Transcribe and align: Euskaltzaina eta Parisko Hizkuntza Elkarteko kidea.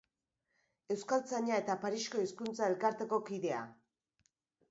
Euskaltzaina 0.93 1.59
eta 1.63 1.75
Parisko 1.83 2.23
Hizkuntza 2.23 2.71
Elkarteko 2.71 3.19
kidea. 3.27 3.59